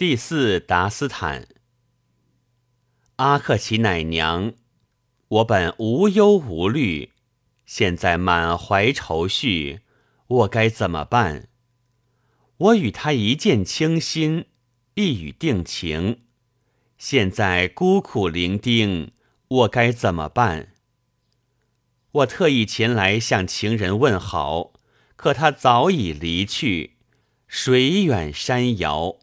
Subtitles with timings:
[0.00, 1.46] 第四达斯坦，
[3.16, 4.54] 阿克奇奶娘，
[5.28, 7.10] 我本无忧无虑，
[7.66, 9.80] 现在满怀愁绪，
[10.26, 11.48] 我该怎么办？
[12.56, 14.46] 我与他一见倾心，
[14.94, 16.22] 一语定情，
[16.96, 19.10] 现在孤苦伶仃，
[19.48, 20.72] 我该怎么办？
[22.12, 24.72] 我特意前来向情人问好，
[25.16, 26.96] 可他早已离去，
[27.46, 29.18] 水远山遥。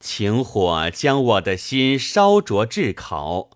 [0.00, 3.50] 情火将我的心烧灼炙烤，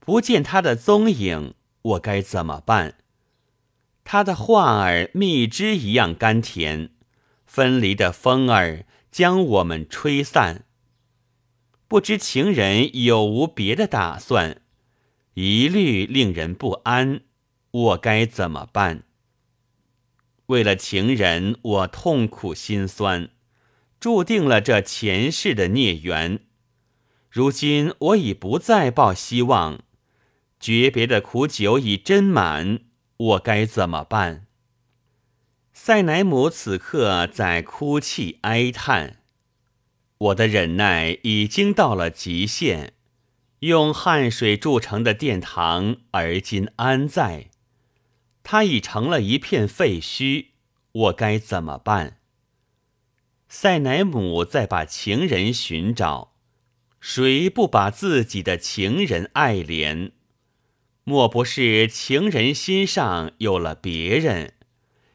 [0.00, 2.96] 不见他的踪影，我该怎么办？
[4.02, 6.90] 他的话儿蜜汁一样甘甜，
[7.44, 10.64] 分离的风儿将我们吹散。
[11.88, 14.62] 不知情人有无别的打算，
[15.34, 17.20] 一律令人不安，
[17.70, 19.02] 我该怎么办？
[20.46, 23.28] 为了情人，我痛苦心酸。
[24.06, 26.38] 注定了这前世的孽缘，
[27.28, 29.80] 如今我已不再抱希望，
[30.60, 32.82] 诀别的苦酒已斟满，
[33.16, 34.46] 我该怎么办？
[35.72, 39.16] 塞乃姆此刻在哭泣哀叹，
[40.18, 42.92] 我的忍耐已经到了极限，
[43.58, 47.50] 用汗水铸成的殿堂，而今安在？
[48.44, 50.50] 它已成了一片废墟，
[50.92, 52.20] 我该怎么办？
[53.48, 56.32] 塞乃姆在把情人寻找，
[57.00, 60.10] 谁不把自己的情人爱怜？
[61.04, 64.54] 莫不是情人心上有了别人，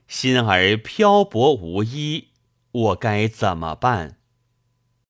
[0.08, 2.30] 心儿漂泊无依，
[2.72, 4.20] 我该怎么办？